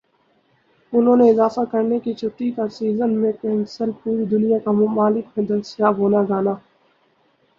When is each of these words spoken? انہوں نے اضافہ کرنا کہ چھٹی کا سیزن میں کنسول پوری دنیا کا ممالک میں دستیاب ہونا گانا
انہوں 0.93 1.17
نے 1.17 1.29
اضافہ 1.29 1.61
کرنا 1.71 1.97
کہ 2.03 2.13
چھٹی 2.13 2.49
کا 2.51 2.67
سیزن 2.69 3.11
میں 3.17 3.31
کنسول 3.41 3.91
پوری 3.99 4.25
دنیا 4.27 4.57
کا 4.65 4.71
ممالک 4.73 5.25
میں 5.35 5.45
دستیاب 5.47 5.97
ہونا 5.97 6.21
گانا 6.29 6.53